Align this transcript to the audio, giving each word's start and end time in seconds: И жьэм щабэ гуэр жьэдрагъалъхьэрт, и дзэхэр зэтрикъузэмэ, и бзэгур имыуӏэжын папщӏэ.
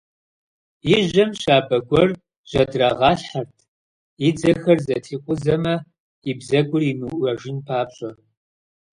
И 0.93 0.97
жьэм 1.09 1.31
щабэ 1.39 1.77
гуэр 1.87 2.09
жьэдрагъалъхьэрт, 2.49 3.55
и 4.27 4.29
дзэхэр 4.35 4.79
зэтрикъузэмэ, 4.85 5.75
и 6.29 6.31
бзэгур 6.39 6.81
имыуӏэжын 6.91 7.57
папщӏэ. 7.67 8.09